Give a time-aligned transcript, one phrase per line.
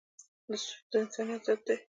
[0.63, 1.77] سود د انسانیت ضد دی.